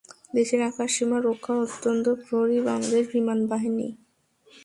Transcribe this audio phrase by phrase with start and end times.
[0.35, 3.87] দেশের আকাশসীমা রক্ষার অতন্দ্র প্রহরী বাংলাদেশ বিমান বাহিনী।